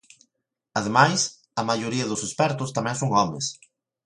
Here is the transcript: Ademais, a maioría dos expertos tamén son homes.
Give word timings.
Ademais, 0.79 1.21
a 1.59 1.61
maioría 1.69 2.09
dos 2.09 2.23
expertos 2.27 2.73
tamén 2.77 2.95
son 3.01 3.09
homes. 3.17 3.45